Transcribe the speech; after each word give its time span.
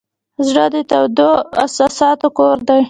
زړه 0.47 0.65
د 0.73 0.75
تودو 0.89 1.31
احساساتو 1.63 2.27
کور 2.37 2.57
دی. 2.67 2.79